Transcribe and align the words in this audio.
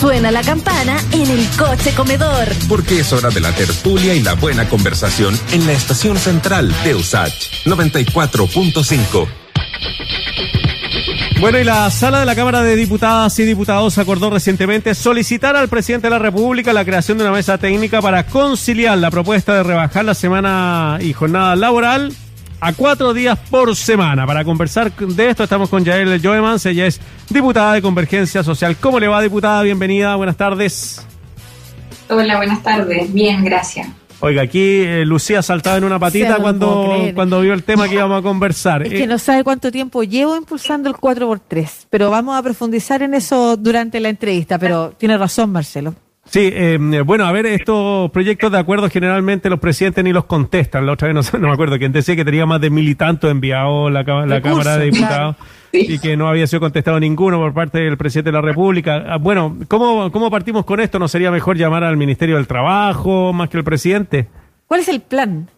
Suena 0.00 0.30
la 0.30 0.42
campana 0.42 0.98
en 1.12 1.30
el 1.30 1.46
coche 1.56 1.92
comedor. 1.94 2.48
Porque 2.68 3.00
es 3.00 3.12
hora 3.12 3.30
de 3.30 3.40
la 3.40 3.52
tertulia 3.52 4.14
y 4.14 4.22
la 4.22 4.34
buena 4.34 4.68
conversación 4.68 5.38
en 5.52 5.66
la 5.66 5.72
estación 5.72 6.18
central 6.18 6.74
de 6.84 6.94
USACH 6.94 7.64
94.5. 7.64 9.26
Bueno, 11.40 11.58
y 11.58 11.64
la 11.64 11.90
sala 11.90 12.20
de 12.20 12.26
la 12.26 12.34
Cámara 12.34 12.62
de 12.62 12.76
Diputadas 12.76 13.38
y 13.38 13.44
Diputados 13.44 13.98
acordó 13.98 14.30
recientemente 14.30 14.94
solicitar 14.94 15.56
al 15.56 15.68
presidente 15.68 16.06
de 16.06 16.10
la 16.10 16.18
República 16.18 16.72
la 16.72 16.84
creación 16.84 17.18
de 17.18 17.24
una 17.24 17.32
mesa 17.32 17.58
técnica 17.58 18.00
para 18.00 18.26
conciliar 18.26 18.96
la 18.98 19.10
propuesta 19.10 19.54
de 19.54 19.62
rebajar 19.62 20.04
la 20.04 20.14
semana 20.14 20.98
y 21.00 21.12
jornada 21.12 21.56
laboral 21.56 22.12
a 22.60 22.72
cuatro 22.72 23.14
días 23.14 23.38
por 23.50 23.74
semana. 23.76 24.26
Para 24.26 24.44
conversar 24.44 24.92
de 24.92 25.30
esto 25.30 25.44
estamos 25.44 25.68
con 25.68 25.84
Yael 25.84 26.20
Joemans, 26.22 26.64
ella 26.66 26.86
es 26.86 27.00
diputada 27.28 27.74
de 27.74 27.82
Convergencia 27.82 28.42
Social. 28.42 28.76
¿Cómo 28.78 29.00
le 29.00 29.08
va, 29.08 29.20
diputada? 29.20 29.62
Bienvenida, 29.62 30.16
buenas 30.16 30.36
tardes. 30.36 31.06
Hola, 32.08 32.36
buenas 32.36 32.62
tardes. 32.62 33.12
Bien, 33.12 33.44
gracias. 33.44 33.88
Oiga, 34.20 34.42
aquí 34.42 34.80
eh, 34.80 35.04
Lucía 35.04 35.42
saltaba 35.42 35.76
en 35.76 35.84
una 35.84 35.98
patita 35.98 36.36
cuando, 36.36 37.10
cuando 37.14 37.40
vio 37.42 37.52
el 37.52 37.64
tema 37.64 37.86
que 37.86 37.96
íbamos 37.96 38.20
a 38.20 38.22
conversar. 38.22 38.82
Es 38.82 38.88
que 38.88 39.04
eh, 39.04 39.06
no 39.06 39.18
sabe 39.18 39.44
cuánto 39.44 39.70
tiempo 39.70 40.02
llevo 40.04 40.36
impulsando 40.36 40.88
el 40.88 40.96
4x3, 40.96 41.86
pero 41.90 42.10
vamos 42.10 42.38
a 42.38 42.42
profundizar 42.42 43.02
en 43.02 43.12
eso 43.12 43.56
durante 43.58 44.00
la 44.00 44.08
entrevista, 44.08 44.58
pero 44.58 44.94
tiene 44.96 45.18
razón 45.18 45.50
Marcelo. 45.50 45.94
Sí, 46.26 46.50
eh, 46.52 46.78
bueno, 47.04 47.24
a 47.24 47.32
ver, 47.32 47.46
estos 47.46 48.10
proyectos 48.10 48.50
de 48.52 48.58
acuerdo 48.58 48.90
generalmente 48.90 49.48
los 49.48 49.60
presidentes 49.60 50.02
ni 50.04 50.12
los 50.12 50.24
contestan. 50.24 50.84
La 50.84 50.92
otra 50.92 51.12
vez 51.12 51.32
no, 51.32 51.38
no 51.38 51.48
me 51.48 51.54
acuerdo 51.54 51.78
quién 51.78 51.92
decía 51.92 52.16
que 52.16 52.24
tenía 52.24 52.46
más 52.46 52.60
de 52.60 52.68
mil 52.70 52.88
y 52.88 52.94
tanto 52.94 53.30
enviado 53.30 53.90
la, 53.90 54.02
la 54.02 54.40
Cámara 54.42 54.76
de 54.76 54.86
Diputados 54.86 55.36
y 55.72 55.98
que 55.98 56.16
no 56.16 56.28
había 56.28 56.46
sido 56.46 56.60
contestado 56.60 56.98
ninguno 56.98 57.38
por 57.38 57.54
parte 57.54 57.78
del 57.78 57.96
presidente 57.96 58.28
de 58.28 58.34
la 58.34 58.42
República. 58.42 59.04
Ah, 59.08 59.18
bueno, 59.18 59.56
¿cómo, 59.68 60.10
¿cómo 60.10 60.30
partimos 60.30 60.64
con 60.64 60.80
esto? 60.80 60.98
¿No 60.98 61.08
sería 61.08 61.30
mejor 61.30 61.56
llamar 61.56 61.84
al 61.84 61.96
Ministerio 61.96 62.36
del 62.36 62.46
Trabajo 62.46 63.32
más 63.32 63.48
que 63.48 63.58
al 63.58 63.64
presidente? 63.64 64.28
¿Cuál 64.66 64.80
es 64.80 64.88
el 64.88 65.00
plan? 65.00 65.48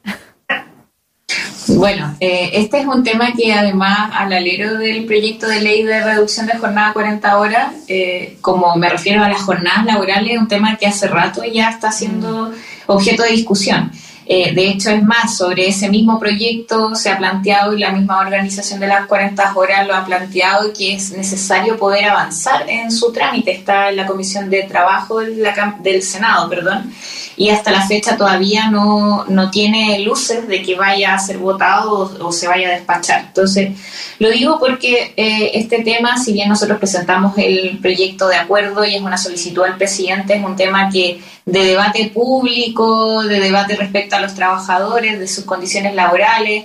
Bueno, 1.78 2.16
eh, 2.18 2.50
este 2.54 2.80
es 2.80 2.86
un 2.86 3.04
tema 3.04 3.32
que 3.34 3.52
además 3.52 4.10
al 4.12 4.32
alero 4.32 4.78
del 4.78 5.04
proyecto 5.04 5.46
de 5.46 5.60
ley 5.60 5.84
de 5.84 6.02
reducción 6.02 6.46
de 6.46 6.58
jornada 6.58 6.88
a 6.88 6.92
40 6.92 7.38
horas, 7.38 7.72
eh, 7.86 8.36
como 8.40 8.74
me 8.74 8.88
refiero 8.88 9.22
a 9.22 9.28
las 9.28 9.42
jornadas 9.42 9.84
laborales, 9.84 10.32
es 10.32 10.38
un 10.40 10.48
tema 10.48 10.76
que 10.76 10.88
hace 10.88 11.06
rato 11.06 11.44
ya 11.44 11.70
está 11.70 11.92
siendo 11.92 12.52
objeto 12.86 13.22
de 13.22 13.30
discusión. 13.30 13.92
Eh, 14.30 14.52
de 14.52 14.68
hecho, 14.68 14.90
es 14.90 15.02
más, 15.02 15.38
sobre 15.38 15.68
ese 15.68 15.88
mismo 15.88 16.20
proyecto 16.20 16.94
se 16.94 17.08
ha 17.08 17.16
planteado 17.16 17.74
y 17.74 17.78
la 17.78 17.92
misma 17.92 18.20
organización 18.20 18.78
de 18.78 18.86
las 18.86 19.06
40 19.06 19.54
horas 19.54 19.86
lo 19.86 19.96
ha 19.96 20.04
planteado 20.04 20.70
que 20.74 20.92
es 20.94 21.12
necesario 21.12 21.78
poder 21.78 22.04
avanzar 22.04 22.68
en 22.68 22.92
su 22.92 23.10
trámite. 23.10 23.52
Está 23.52 23.88
en 23.88 23.96
la 23.96 24.06
Comisión 24.06 24.50
de 24.50 24.64
Trabajo 24.64 25.20
del 25.20 26.02
Senado, 26.02 26.46
perdón, 26.50 26.92
y 27.38 27.48
hasta 27.48 27.70
la 27.70 27.86
fecha 27.86 28.18
todavía 28.18 28.68
no, 28.68 29.24
no 29.28 29.50
tiene 29.50 30.00
luces 30.00 30.46
de 30.46 30.60
que 30.60 30.74
vaya 30.74 31.14
a 31.14 31.18
ser 31.18 31.38
votado 31.38 32.12
o, 32.20 32.30
se 32.30 32.48
vaya 32.48 32.68
a 32.68 32.72
despachar. 32.72 33.26
Entonces, 33.28 33.70
lo 34.18 34.28
digo 34.28 34.58
porque 34.58 35.14
eh, 35.16 35.52
este 35.54 35.82
tema, 35.82 36.18
si 36.18 36.34
bien 36.34 36.50
nosotros 36.50 36.78
presentamos 36.78 37.32
el 37.38 37.78
proyecto 37.78 38.28
de 38.28 38.36
acuerdo 38.36 38.84
y 38.84 38.96
es 38.96 39.00
una 39.00 39.16
solicitud 39.16 39.62
al 39.62 39.76
presidente, 39.76 40.34
es 40.34 40.44
un 40.44 40.56
tema 40.56 40.90
que 40.90 41.22
de 41.46 41.64
debate 41.64 42.10
público, 42.12 43.22
de 43.22 43.40
debate 43.40 43.76
respecto 43.76 44.16
a 44.16 44.17
los 44.20 44.34
trabajadores, 44.34 45.18
de 45.18 45.28
sus 45.28 45.44
condiciones 45.44 45.94
laborales, 45.94 46.64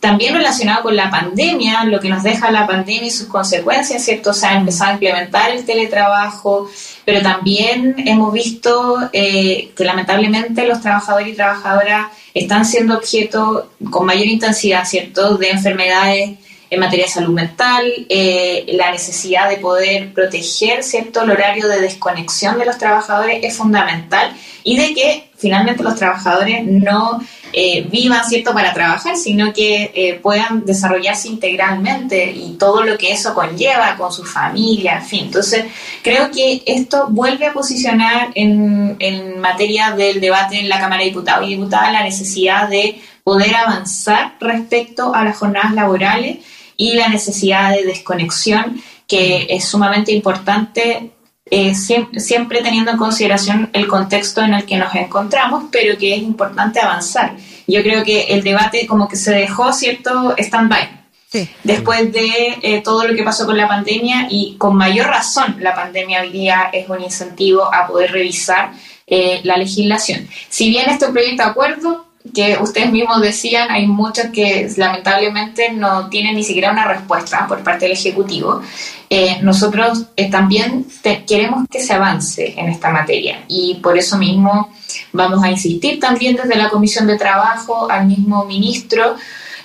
también 0.00 0.34
relacionado 0.34 0.82
con 0.82 0.94
la 0.94 1.10
pandemia, 1.10 1.84
lo 1.84 1.98
que 1.98 2.08
nos 2.08 2.22
deja 2.22 2.50
la 2.50 2.66
pandemia 2.66 3.08
y 3.08 3.10
sus 3.10 3.26
consecuencias, 3.26 4.04
¿cierto? 4.04 4.32
Se 4.32 4.46
ha 4.46 4.54
empezado 4.54 4.90
a 4.90 4.92
implementar 4.94 5.50
el 5.50 5.64
teletrabajo, 5.64 6.70
pero 7.04 7.20
también 7.20 7.96
hemos 8.06 8.32
visto 8.32 9.10
eh, 9.12 9.72
que 9.76 9.84
lamentablemente 9.84 10.66
los 10.66 10.80
trabajadores 10.80 11.28
y 11.28 11.32
trabajadoras 11.32 12.06
están 12.32 12.64
siendo 12.64 12.96
objeto 12.96 13.72
con 13.90 14.06
mayor 14.06 14.26
intensidad, 14.26 14.84
¿cierto?, 14.84 15.36
de 15.36 15.50
enfermedades 15.50 16.38
en 16.70 16.80
materia 16.80 17.06
de 17.06 17.10
salud 17.10 17.32
mental, 17.32 17.90
eh, 18.08 18.66
la 18.68 18.90
necesidad 18.90 19.48
de 19.48 19.56
poder 19.56 20.12
proteger 20.12 20.84
cierto 20.84 21.22
el 21.22 21.30
horario 21.30 21.66
de 21.66 21.80
desconexión 21.80 22.58
de 22.58 22.66
los 22.66 22.76
trabajadores 22.76 23.40
es 23.42 23.56
fundamental 23.56 24.36
y 24.64 24.76
de 24.76 24.94
que 24.94 25.27
finalmente 25.38 25.82
los 25.82 25.94
trabajadores 25.94 26.64
no 26.66 27.20
eh, 27.52 27.86
vivan 27.90 28.24
cierto 28.28 28.52
para 28.52 28.74
trabajar, 28.74 29.16
sino 29.16 29.52
que 29.52 29.90
eh, 29.94 30.20
puedan 30.22 30.66
desarrollarse 30.66 31.28
integralmente 31.28 32.32
y 32.32 32.56
todo 32.58 32.82
lo 32.82 32.98
que 32.98 33.12
eso 33.12 33.34
conlleva 33.34 33.96
con 33.96 34.12
su 34.12 34.24
familia, 34.24 34.96
en 34.96 35.04
fin. 35.04 35.24
Entonces, 35.26 35.64
creo 36.02 36.30
que 36.30 36.62
esto 36.66 37.06
vuelve 37.08 37.46
a 37.46 37.52
posicionar 37.52 38.30
en, 38.34 38.96
en 38.98 39.40
materia 39.40 39.92
del 39.92 40.20
debate 40.20 40.58
en 40.58 40.68
la 40.68 40.80
Cámara 40.80 41.02
de 41.02 41.10
Diputados 41.10 41.46
y 41.46 41.50
Diputadas 41.54 41.92
la 41.92 42.02
necesidad 42.02 42.68
de 42.68 43.00
poder 43.22 43.54
avanzar 43.54 44.36
respecto 44.40 45.14
a 45.14 45.24
las 45.24 45.36
jornadas 45.36 45.72
laborales 45.72 46.38
y 46.76 46.94
la 46.94 47.08
necesidad 47.08 47.70
de 47.70 47.84
desconexión, 47.84 48.80
que 49.06 49.46
es 49.50 49.64
sumamente 49.64 50.12
importante, 50.12 51.10
eh, 51.50 51.74
siempre, 51.74 52.62
teniendo 52.62 52.90
en 52.90 52.96
consideración 52.96 53.70
el 53.72 53.86
contexto 53.86 54.42
en 54.42 54.54
el 54.54 54.64
que 54.64 54.76
nos 54.76 54.94
encontramos, 54.94 55.64
pero 55.70 55.96
que 55.96 56.14
es 56.14 56.22
importante 56.22 56.80
avanzar. 56.80 57.36
Yo 57.66 57.82
creo 57.82 58.04
que 58.04 58.22
el 58.28 58.42
debate 58.42 58.86
como 58.86 59.08
que 59.08 59.16
se 59.16 59.32
dejó 59.32 59.72
cierto 59.72 60.34
stand-by. 60.36 60.98
Después 61.62 62.10
de 62.10 62.58
eh, 62.62 62.80
todo 62.82 63.06
lo 63.06 63.14
que 63.14 63.22
pasó 63.22 63.44
con 63.44 63.56
la 63.56 63.68
pandemia 63.68 64.28
y 64.30 64.56
con 64.56 64.74
mayor 64.76 65.08
razón 65.08 65.56
la 65.60 65.74
pandemia 65.74 66.22
hoy 66.22 66.30
día 66.30 66.70
es 66.72 66.88
un 66.88 67.02
incentivo 67.02 67.72
a 67.72 67.86
poder 67.86 68.12
revisar 68.12 68.72
eh, 69.06 69.40
la 69.44 69.58
legislación. 69.58 70.26
Si 70.48 70.70
bien 70.70 70.88
este 70.88 71.08
proyecto 71.08 71.42
de 71.42 71.50
acuerdo 71.50 72.07
que 72.34 72.58
ustedes 72.60 72.90
mismos 72.90 73.20
decían, 73.20 73.70
hay 73.70 73.86
muchos 73.86 74.26
que 74.26 74.70
lamentablemente 74.76 75.72
no 75.72 76.08
tienen 76.08 76.36
ni 76.36 76.44
siquiera 76.44 76.72
una 76.72 76.86
respuesta 76.86 77.46
por 77.46 77.62
parte 77.62 77.86
del 77.86 77.92
Ejecutivo. 77.92 78.60
Eh, 79.08 79.38
nosotros 79.42 80.06
eh, 80.16 80.30
también 80.30 80.86
queremos 81.26 81.66
que 81.70 81.80
se 81.80 81.94
avance 81.94 82.54
en 82.58 82.68
esta 82.68 82.90
materia 82.90 83.44
y 83.48 83.76
por 83.82 83.96
eso 83.96 84.18
mismo 84.18 84.70
vamos 85.12 85.42
a 85.42 85.50
insistir 85.50 85.98
también 85.98 86.36
desde 86.36 86.56
la 86.56 86.68
Comisión 86.68 87.06
de 87.06 87.16
Trabajo 87.16 87.90
al 87.90 88.06
mismo 88.06 88.44
ministro 88.44 89.16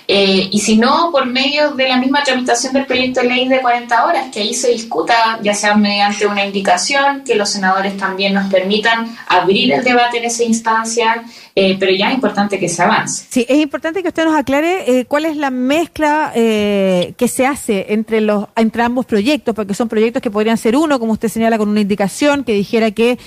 eh, 0.06 0.48
y 0.50 0.60
si 0.60 0.76
no, 0.76 1.10
por 1.10 1.24
medio 1.26 1.70
de 1.72 1.88
la 1.88 1.96
misma 1.96 2.22
tramitación 2.22 2.74
del 2.74 2.84
proyecto 2.84 3.20
de 3.20 3.28
ley 3.28 3.48
de 3.48 3.60
40 3.60 4.04
horas, 4.04 4.26
que 4.32 4.40
ahí 4.40 4.52
se 4.52 4.70
discuta, 4.70 5.38
ya 5.42 5.54
sea 5.54 5.74
mediante 5.76 6.26
una 6.26 6.44
indicación, 6.44 7.22
que 7.24 7.34
los 7.34 7.48
senadores 7.48 7.96
también 7.96 8.34
nos 8.34 8.50
permitan 8.52 9.16
abrir 9.28 9.72
el 9.72 9.82
debate 9.82 10.18
en 10.18 10.24
esa 10.24 10.44
instancia, 10.44 11.24
eh, 11.54 11.76
pero 11.80 11.92
ya 11.92 12.08
es 12.08 12.14
importante 12.14 12.58
que 12.58 12.68
se 12.68 12.82
avance. 12.82 13.26
Sí, 13.30 13.46
es 13.48 13.58
importante 13.58 14.02
que 14.02 14.08
usted 14.08 14.24
nos 14.24 14.36
aclare 14.36 14.98
eh, 14.98 15.06
cuál 15.06 15.24
es 15.24 15.36
la 15.36 15.50
mezcla 15.50 16.32
que 16.34 17.28
se 17.28 17.46
hace 17.46 17.86
entre, 17.90 18.20
los, 18.20 18.46
entre 18.56 18.82
ambos 18.82 19.06
proyectos, 19.06 19.54
porque 19.54 19.74
son 19.74 19.88
proyectos 19.88 20.22
que 20.22 20.30
podrían 20.30 20.58
ser 20.58 20.76
uno, 20.76 20.98
como 20.98 21.12
usted 21.12 21.28
señala, 21.28 21.56
con 21.56 21.68
una 21.68 21.80
indicación 21.80 22.44
que 22.44 22.52
dijera 22.52 22.90
que 22.90 23.18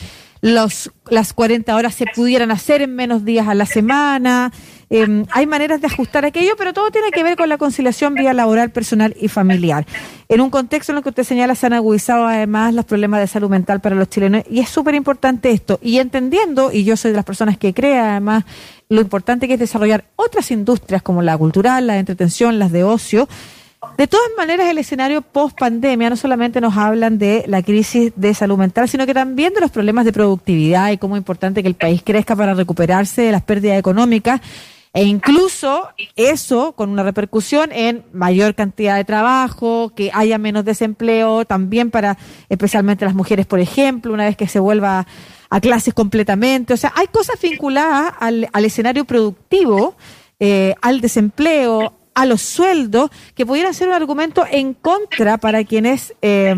los, 0.41 0.91
las 1.09 1.33
40 1.33 1.75
horas 1.75 1.95
se 1.95 2.05
pudieran 2.13 2.51
hacer 2.51 2.81
en 2.81 2.95
menos 2.95 3.25
días 3.25 3.47
a 3.47 3.55
la 3.55 3.65
semana. 3.65 4.51
Em, 4.89 5.25
hay 5.31 5.45
maneras 5.45 5.81
de 5.81 5.87
ajustar 5.87 6.25
aquello, 6.25 6.53
pero 6.57 6.73
todo 6.73 6.91
tiene 6.91 7.11
que 7.11 7.23
ver 7.23 7.35
con 7.35 7.49
la 7.49 7.57
conciliación 7.57 8.13
vía 8.13 8.33
laboral, 8.33 8.69
personal 8.69 9.15
y 9.19 9.27
familiar. 9.27 9.85
En 10.29 10.39
un 10.39 10.49
contexto 10.49 10.91
en 10.91 10.97
el 10.97 11.03
que 11.03 11.09
usted 11.09 11.23
señala, 11.23 11.55
se 11.55 11.65
han 11.65 11.73
agudizado 11.73 12.25
además 12.25 12.73
los 12.73 12.85
problemas 12.85 13.19
de 13.19 13.27
salud 13.27 13.49
mental 13.49 13.81
para 13.81 13.95
los 13.95 14.09
chilenos 14.09 14.43
y 14.49 14.59
es 14.59 14.69
súper 14.69 14.95
importante 14.95 15.51
esto. 15.51 15.79
Y 15.81 15.99
entendiendo, 15.99 16.71
y 16.71 16.83
yo 16.83 16.95
soy 16.95 17.11
de 17.11 17.17
las 17.17 17.25
personas 17.25 17.57
que 17.57 17.73
cree 17.73 17.99
además 17.99 18.45
lo 18.89 19.01
importante 19.01 19.47
que 19.47 19.55
es 19.55 19.59
desarrollar 19.59 20.05
otras 20.15 20.49
industrias 20.51 21.01
como 21.01 21.21
la 21.21 21.37
cultural, 21.37 21.87
la 21.87 21.93
de 21.93 21.99
entretención, 21.99 22.57
las 22.57 22.71
de 22.71 22.85
ocio, 22.85 23.27
de 23.95 24.07
todas 24.07 24.29
maneras, 24.37 24.69
el 24.69 24.77
escenario 24.79 25.21
post 25.21 25.57
pandemia 25.57 26.09
no 26.09 26.15
solamente 26.15 26.61
nos 26.61 26.75
hablan 26.77 27.17
de 27.17 27.43
la 27.47 27.61
crisis 27.61 28.11
de 28.15 28.33
salud 28.33 28.57
mental, 28.57 28.89
sino 28.89 29.05
que 29.05 29.13
también 29.13 29.53
de 29.53 29.61
los 29.61 29.71
problemas 29.71 30.05
de 30.05 30.13
productividad 30.13 30.91
y 30.91 30.97
cómo 30.97 31.15
es 31.15 31.19
importante 31.19 31.61
que 31.61 31.67
el 31.67 31.75
país 31.75 32.01
crezca 32.03 32.35
para 32.35 32.53
recuperarse 32.53 33.23
de 33.23 33.31
las 33.31 33.43
pérdidas 33.43 33.77
económicas. 33.77 34.41
E 34.97 35.03
incluso 35.03 35.89
eso 36.15 36.71
con 36.71 36.89
una 36.89 37.03
repercusión 37.03 37.71
en 37.71 38.03
mayor 38.13 38.55
cantidad 38.55 38.95
de 38.95 39.05
trabajo, 39.05 39.91
que 39.95 40.09
haya 40.11 40.39
menos 40.39 40.65
desempleo, 40.65 41.45
también 41.45 41.91
para 41.91 42.17
especialmente 42.49 43.05
las 43.05 43.13
mujeres, 43.13 43.45
por 43.45 43.59
ejemplo, 43.59 44.11
una 44.11 44.25
vez 44.25 44.35
que 44.35 44.47
se 44.47 44.57
vuelva 44.59 45.05
a 45.51 45.61
clases 45.61 45.93
completamente. 45.93 46.73
O 46.73 46.77
sea, 46.77 46.93
hay 46.95 47.05
cosas 47.09 47.39
vinculadas 47.39 48.11
al, 48.19 48.65
escenario 48.65 49.05
productivo, 49.05 49.95
eh, 50.39 50.73
al 50.81 50.99
desempleo, 50.99 51.93
a 52.15 52.25
los 52.25 52.41
sueldos, 52.41 53.11
que 53.35 53.45
pudieran 53.45 53.75
ser 53.75 53.89
un 53.89 53.93
argumento 53.93 54.47
en 54.49 54.73
contra 54.73 55.37
para 55.37 55.63
quienes 55.63 56.15
eh, 56.23 56.55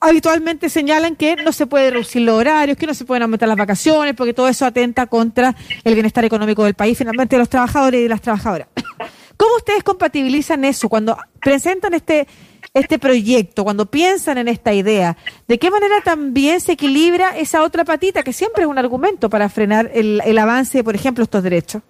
habitualmente 0.00 0.68
señalan 0.68 1.16
que 1.16 1.36
no 1.36 1.52
se 1.52 1.66
puede 1.66 1.90
reducir 1.90 2.22
los 2.22 2.38
horarios, 2.38 2.76
que 2.76 2.86
no 2.86 2.94
se 2.94 3.04
pueden 3.04 3.22
aumentar 3.22 3.48
las 3.48 3.58
vacaciones, 3.58 4.14
porque 4.14 4.34
todo 4.34 4.48
eso 4.48 4.66
atenta 4.66 5.06
contra 5.06 5.54
el 5.84 5.94
bienestar 5.94 6.24
económico 6.24 6.64
del 6.64 6.74
país, 6.74 6.96
finalmente 6.96 7.36
de 7.36 7.40
los 7.40 7.48
trabajadores 7.48 8.00
y 8.00 8.02
de 8.04 8.08
las 8.08 8.20
trabajadoras. 8.20 8.68
¿Cómo 9.36 9.56
ustedes 9.56 9.84
compatibilizan 9.84 10.64
eso 10.64 10.88
cuando 10.88 11.16
presentan 11.40 11.94
este 11.94 12.26
este 12.74 12.98
proyecto, 12.98 13.64
cuando 13.64 13.86
piensan 13.86 14.38
en 14.38 14.46
esta 14.46 14.72
idea, 14.74 15.16
¿de 15.46 15.58
qué 15.58 15.70
manera 15.70 16.00
también 16.04 16.60
se 16.60 16.72
equilibra 16.72 17.36
esa 17.36 17.62
otra 17.62 17.84
patita 17.84 18.22
que 18.22 18.32
siempre 18.32 18.64
es 18.64 18.68
un 18.68 18.78
argumento 18.78 19.30
para 19.30 19.48
frenar 19.48 19.90
el, 19.94 20.20
el 20.24 20.38
avance, 20.38 20.84
por 20.84 20.94
ejemplo, 20.94 21.24
estos 21.24 21.42
derechos? 21.42 21.82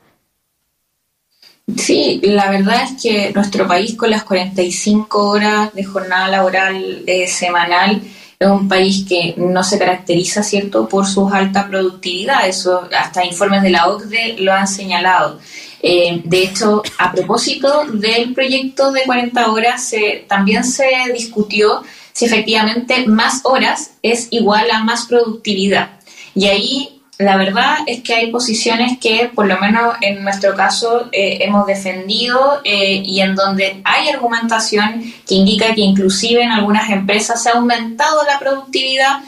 Sí, 1.77 2.21
la 2.23 2.51
verdad 2.51 2.83
es 2.83 3.03
que 3.03 3.31
nuestro 3.35 3.67
país 3.67 3.95
con 3.95 4.11
las 4.11 4.25
45 4.25 5.29
horas 5.29 5.75
de 5.75 5.85
jornada 5.85 6.29
laboral 6.29 7.03
eh, 7.07 7.27
semanal 7.27 8.01
es 8.39 8.49
un 8.49 8.69
país 8.69 9.05
que 9.07 9.35
no 9.37 9.63
se 9.63 9.79
caracteriza, 9.79 10.43
¿cierto?, 10.43 10.89
por 10.89 11.07
su 11.07 11.29
alta 11.29 11.69
productividad. 11.69 12.49
Eso 12.49 12.89
hasta 12.97 13.25
informes 13.25 13.63
de 13.63 13.71
la 13.71 13.89
OCDE 13.89 14.37
lo 14.39 14.55
han 14.55 14.67
señalado. 14.67 15.41
Eh, 15.83 16.23
de 16.25 16.45
hecho, 16.45 16.83
a 16.99 17.13
propósito 17.13 17.85
del 17.93 18.33
proyecto 18.33 18.91
de 18.91 19.03
40 19.03 19.53
horas, 19.53 19.93
también 20.27 20.65
se 20.65 20.89
discutió 21.13 21.83
si 22.13 22.25
efectivamente 22.25 23.07
más 23.07 23.43
horas 23.45 23.93
es 24.03 24.29
igual 24.31 24.71
a 24.71 24.83
más 24.83 25.07
productividad. 25.07 26.01
Y 26.35 26.47
ahí 26.47 26.98
la 27.19 27.37
verdad 27.37 27.79
es 27.87 28.03
que 28.03 28.15
hay 28.15 28.31
posiciones 28.31 28.99
que, 28.99 29.31
por 29.35 29.47
lo 29.47 29.59
menos 29.59 29.97
en 30.01 30.23
nuestro 30.23 30.55
caso, 30.55 31.09
eh, 31.13 31.39
hemos 31.41 31.67
defendido 31.67 32.61
eh, 32.65 33.03
y 33.05 33.21
en 33.21 33.35
donde 33.35 33.81
hay 33.85 34.09
argumentación 34.09 35.13
que 35.27 35.35
indica 35.35 35.75
que 35.75 35.81
inclusive 35.81 36.43
en 36.43 36.53
algunas 36.53 36.89
empresas 36.91 37.43
se 37.43 37.51
ha 37.51 37.55
aumentado 37.55 38.25
la 38.25 38.39
productividad 38.39 39.19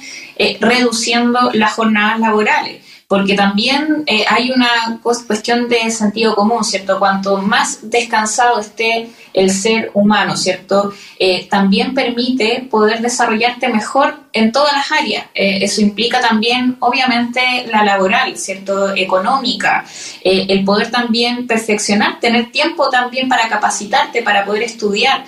reduciendo 0.61 1.51
las 1.53 1.73
jornadas 1.73 2.19
laborales 2.19 2.90
porque 3.11 3.35
también 3.35 4.05
eh, 4.07 4.25
hay 4.29 4.53
una 4.53 5.01
cuestión 5.03 5.69
de 5.69 5.91
sentido 5.91 6.37
común, 6.37 6.62
¿cierto? 6.62 7.01
Cuanto 7.01 7.39
más 7.39 7.91
descansado 7.91 8.61
esté 8.61 9.11
el 9.35 9.51
ser 9.51 9.91
humano, 9.95 10.37
¿cierto? 10.37 10.93
Eh, 11.19 11.49
también 11.51 11.93
permite 11.93 12.69
poder 12.71 13.01
desarrollarte 13.01 13.69
mejor 13.69 14.21
en 14.33 14.53
todas 14.53 14.73
las 14.75 14.93
áreas. 14.93 15.27
Eh, 15.35 15.59
eso 15.61 15.81
implica 15.81 16.21
también, 16.21 16.77
obviamente, 16.79 17.41
la 17.67 17.83
laboral, 17.83 18.37
¿cierto? 18.37 18.95
Económica, 18.95 19.85
el 20.23 20.65
poder 20.65 20.93
también 20.93 21.49
perfeccionar, 21.49 22.21
tener 22.21 22.53
tiempo 22.53 22.91
también 22.91 23.29
para 23.29 23.49
capacitarte, 23.49 24.23
para 24.23 24.45
poder 24.45 24.62
estudiar. 24.62 25.25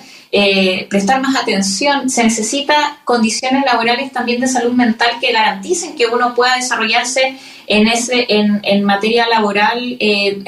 Prestar 0.89 1.21
más 1.21 1.35
atención, 1.35 2.09
se 2.09 2.23
necesita 2.23 2.97
condiciones 3.03 3.63
laborales 3.65 4.11
también 4.11 4.41
de 4.41 4.47
salud 4.47 4.73
mental 4.73 5.11
que 5.21 5.31
garanticen 5.31 5.95
que 5.95 6.07
uno 6.07 6.33
pueda 6.33 6.55
desarrollarse 6.55 7.37
en, 7.67 7.87
ese, 7.87 8.25
en, 8.29 8.59
en 8.63 8.83
materia 8.83 9.27
laboral 9.27 9.97
eh, 9.99 10.41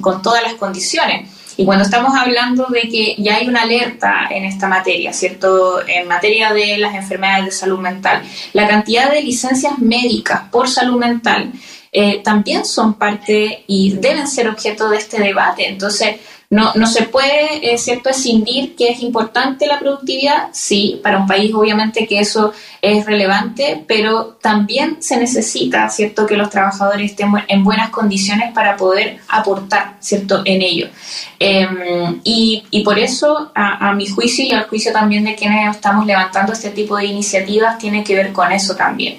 con 0.00 0.22
todas 0.22 0.42
las 0.42 0.54
condiciones. 0.54 1.30
Y 1.56 1.64
cuando 1.64 1.84
estamos 1.84 2.14
hablando 2.16 2.66
de 2.66 2.82
que 2.82 3.14
ya 3.18 3.36
hay 3.36 3.46
una 3.46 3.62
alerta 3.62 4.26
en 4.30 4.44
esta 4.44 4.66
materia, 4.66 5.12
¿cierto? 5.12 5.86
En 5.86 6.08
materia 6.08 6.52
de 6.52 6.78
las 6.78 6.94
enfermedades 6.94 7.44
de 7.46 7.50
salud 7.52 7.78
mental, 7.78 8.22
la 8.52 8.66
cantidad 8.66 9.10
de 9.12 9.22
licencias 9.22 9.78
médicas 9.78 10.42
por 10.50 10.68
salud 10.68 10.98
mental 10.98 11.52
eh, 11.92 12.22
también 12.24 12.64
son 12.64 12.94
parte 12.94 13.62
y 13.68 13.92
deben 13.92 14.26
ser 14.26 14.48
objeto 14.48 14.88
de 14.88 14.96
este 14.96 15.20
debate. 15.20 15.68
Entonces, 15.68 16.16
no, 16.50 16.72
no 16.74 16.86
se 16.86 17.04
puede, 17.04 17.74
es 17.74 17.82
cierto, 17.82 18.10
escindir 18.10 18.76
que 18.76 18.88
es 18.88 19.00
importante 19.00 19.66
la 19.66 19.78
productividad, 19.78 20.48
sí, 20.52 21.00
para 21.02 21.18
un 21.18 21.26
país 21.26 21.52
obviamente 21.54 22.06
que 22.06 22.20
eso 22.20 22.52
es 22.82 23.06
relevante, 23.06 23.82
pero 23.88 24.36
también 24.40 25.02
se 25.02 25.16
necesita, 25.16 25.88
¿cierto?, 25.88 26.26
que 26.26 26.36
los 26.36 26.50
trabajadores 26.50 27.10
estén 27.10 27.32
en 27.48 27.64
buenas 27.64 27.90
condiciones 27.90 28.52
para 28.52 28.76
poder 28.76 29.18
aportar, 29.28 29.96
¿cierto?, 30.00 30.42
en 30.44 30.62
ello. 30.62 30.88
Em, 31.38 32.20
y, 32.24 32.64
y, 32.70 32.84
por 32.84 32.98
eso, 32.98 33.50
a, 33.54 33.92
mi 33.94 34.06
juicio 34.06 34.44
y 34.44 34.52
al 34.52 34.64
juicio 34.64 34.92
también 34.92 35.24
de 35.24 35.34
quienes 35.34 35.74
estamos 35.74 36.06
levantando 36.06 36.52
este 36.52 36.70
tipo 36.70 36.96
de 36.96 37.06
iniciativas, 37.06 37.78
tiene 37.78 38.04
que 38.04 38.14
ver 38.14 38.32
con 38.32 38.52
eso 38.52 38.76
también. 38.76 39.18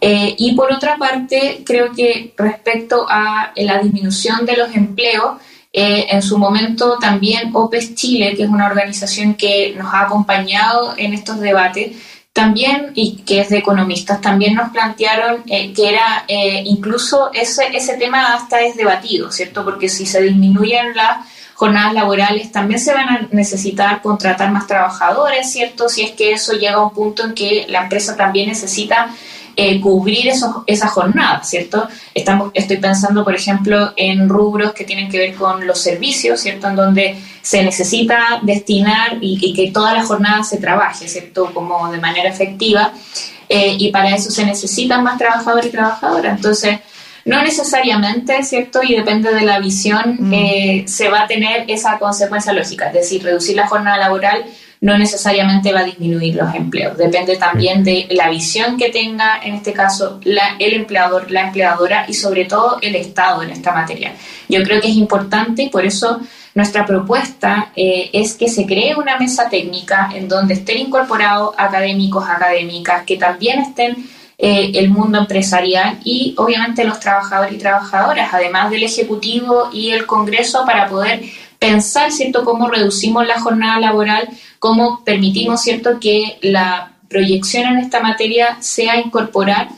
Eh, 0.00 0.34
y 0.38 0.54
por 0.54 0.72
otra 0.72 0.96
parte, 0.96 1.62
creo 1.64 1.92
que 1.92 2.32
respecto 2.36 3.06
a 3.08 3.52
la 3.56 3.78
disminución 3.78 4.46
de 4.46 4.56
los 4.56 4.74
empleos, 4.74 5.38
eh, 5.72 6.06
en 6.10 6.22
su 6.22 6.36
momento 6.36 6.98
también 6.98 7.50
OPES 7.52 7.94
Chile, 7.94 8.34
que 8.36 8.42
es 8.42 8.48
una 8.48 8.66
organización 8.66 9.34
que 9.34 9.74
nos 9.76 9.92
ha 9.94 10.02
acompañado 10.02 10.94
en 10.96 11.14
estos 11.14 11.38
debates, 11.40 11.96
también, 12.32 12.92
y 12.94 13.16
que 13.18 13.40
es 13.40 13.48
de 13.50 13.58
economistas, 13.58 14.20
también 14.20 14.54
nos 14.54 14.70
plantearon 14.70 15.42
eh, 15.46 15.72
que 15.72 15.88
era 15.88 16.24
eh, 16.28 16.62
incluso 16.64 17.30
ese, 17.32 17.76
ese 17.76 17.96
tema 17.96 18.34
hasta 18.34 18.60
es 18.60 18.76
debatido, 18.76 19.32
¿cierto? 19.32 19.64
Porque 19.64 19.88
si 19.88 20.06
se 20.06 20.22
disminuyen 20.22 20.94
las 20.94 21.26
jornadas 21.54 21.92
laborales, 21.92 22.52
también 22.52 22.80
se 22.80 22.94
van 22.94 23.08
a 23.08 23.28
necesitar 23.32 24.00
contratar 24.00 24.50
más 24.50 24.66
trabajadores, 24.66 25.50
¿cierto? 25.52 25.88
Si 25.88 26.02
es 26.02 26.12
que 26.12 26.32
eso 26.32 26.54
llega 26.54 26.74
a 26.74 26.84
un 26.84 26.94
punto 26.94 27.24
en 27.24 27.34
que 27.34 27.66
la 27.68 27.82
empresa 27.82 28.16
también 28.16 28.48
necesita 28.48 29.10
eh, 29.56 29.80
cubrir 29.80 30.28
esos, 30.28 30.56
esa 30.66 30.88
jornada, 30.88 31.42
¿cierto? 31.42 31.88
Estamos, 32.14 32.50
estoy 32.54 32.78
pensando, 32.78 33.24
por 33.24 33.34
ejemplo, 33.34 33.92
en 33.96 34.28
rubros 34.28 34.72
que 34.72 34.84
tienen 34.84 35.10
que 35.10 35.18
ver 35.18 35.34
con 35.34 35.66
los 35.66 35.80
servicios, 35.80 36.40
¿cierto? 36.40 36.68
En 36.68 36.76
donde 36.76 37.16
se 37.42 37.62
necesita 37.62 38.40
destinar 38.42 39.18
y, 39.20 39.52
que 39.52 39.70
toda 39.70 39.94
la 39.94 40.04
jornada 40.04 40.42
se 40.44 40.58
trabaje, 40.58 41.08
¿cierto? 41.08 41.52
Como 41.52 41.90
de 41.90 41.98
manera 41.98 42.28
efectiva. 42.28 42.92
Eh, 43.48 43.76
y 43.78 43.90
para 43.90 44.14
eso 44.14 44.30
se 44.30 44.44
necesitan 44.44 45.02
más 45.02 45.18
trabajadores 45.18 45.66
y 45.66 45.70
trabajadoras. 45.70 46.36
Entonces, 46.36 46.78
no 47.24 47.42
necesariamente, 47.42 48.42
¿cierto? 48.42 48.80
Y 48.82 48.94
depende 48.94 49.32
de 49.34 49.42
la 49.42 49.58
visión, 49.58 50.16
mm. 50.18 50.32
eh, 50.34 50.84
se 50.86 51.08
va 51.08 51.22
a 51.22 51.26
tener 51.26 51.64
esa 51.68 51.98
consecuencia 51.98 52.52
lógica, 52.52 52.86
es 52.88 52.94
decir, 52.94 53.22
reducir 53.22 53.56
la 53.56 53.66
jornada 53.66 53.98
laboral 53.98 54.44
no 54.80 54.96
necesariamente 54.96 55.72
va 55.72 55.80
a 55.80 55.84
disminuir 55.84 56.36
los 56.36 56.54
empleos. 56.54 56.96
Depende 56.96 57.36
también 57.36 57.84
de 57.84 58.06
la 58.10 58.30
visión 58.30 58.78
que 58.78 58.88
tenga, 58.88 59.38
en 59.42 59.54
este 59.54 59.74
caso, 59.74 60.20
la, 60.24 60.56
el 60.58 60.72
empleador, 60.72 61.30
la 61.30 61.42
empleadora 61.42 62.06
y 62.08 62.14
sobre 62.14 62.46
todo 62.46 62.78
el 62.80 62.94
Estado 62.96 63.42
en 63.42 63.50
esta 63.50 63.72
materia. 63.72 64.14
Yo 64.48 64.62
creo 64.62 64.80
que 64.80 64.88
es 64.88 64.96
importante 64.96 65.64
y 65.64 65.68
por 65.68 65.84
eso 65.84 66.20
nuestra 66.54 66.86
propuesta 66.86 67.72
eh, 67.76 68.08
es 68.12 68.34
que 68.34 68.48
se 68.48 68.64
cree 68.64 68.94
una 68.96 69.18
mesa 69.18 69.50
técnica 69.50 70.10
en 70.14 70.28
donde 70.28 70.54
estén 70.54 70.78
incorporados 70.78 71.54
académicos, 71.58 72.26
académicas, 72.26 73.04
que 73.04 73.18
también 73.18 73.60
estén 73.60 74.08
eh, 74.42 74.72
el 74.74 74.88
mundo 74.88 75.18
empresarial 75.18 75.98
y 76.02 76.34
obviamente 76.38 76.84
los 76.84 76.98
trabajadores 76.98 77.52
y 77.52 77.58
trabajadoras, 77.58 78.32
además 78.32 78.70
del 78.70 78.84
Ejecutivo 78.84 79.68
y 79.70 79.90
el 79.90 80.06
Congreso, 80.06 80.64
para 80.64 80.88
poder 80.88 81.22
pensar, 81.58 82.10
¿cierto?, 82.10 82.42
cómo 82.42 82.70
reducimos 82.70 83.26
la 83.26 83.38
jornada 83.38 83.78
laboral, 83.78 84.28
cómo 84.58 85.04
permitimos, 85.04 85.60
¿cierto?, 85.60 86.00
que 86.00 86.38
la 86.40 86.92
proyección 87.10 87.66
en 87.66 87.78
esta 87.80 88.00
materia 88.00 88.56
sea 88.60 88.96
incorporar 88.96 89.68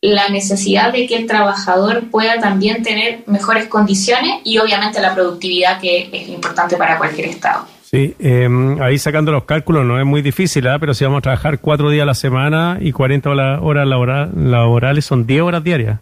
la 0.00 0.28
necesidad 0.28 0.92
de 0.92 1.06
que 1.06 1.16
el 1.16 1.26
trabajador 1.26 2.08
pueda 2.10 2.38
también 2.38 2.84
tener 2.84 3.24
mejores 3.26 3.66
condiciones 3.66 4.40
y 4.44 4.58
obviamente 4.58 5.00
la 5.00 5.14
productividad 5.14 5.80
que 5.80 6.10
es 6.12 6.28
importante 6.28 6.76
para 6.76 6.96
cualquier 6.96 7.26
Estado. 7.28 7.66
Sí, 7.94 8.16
em, 8.20 8.80
ahí 8.80 8.96
sacando 8.98 9.32
los 9.32 9.44
cálculos 9.44 9.84
no 9.84 10.00
es 10.00 10.06
muy 10.06 10.22
difícil, 10.22 10.66
¿eh? 10.66 10.76
pero 10.80 10.94
si 10.94 11.04
vamos 11.04 11.18
a 11.18 11.22
trabajar 11.22 11.58
cuatro 11.58 11.90
días 11.90 12.04
a 12.04 12.06
la 12.06 12.14
semana 12.14 12.78
y 12.80 12.90
40 12.90 13.28
horas 13.60 13.86
laborales 13.86 15.04
son 15.04 15.26
10 15.26 15.42
horas 15.42 15.62
diarias. 15.62 16.00